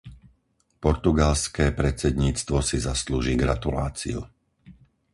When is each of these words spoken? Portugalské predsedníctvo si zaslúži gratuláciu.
Portugalské 0.85 1.65
predsedníctvo 1.81 2.57
si 2.69 2.77
zaslúži 2.87 3.33
gratuláciu. 3.43 4.19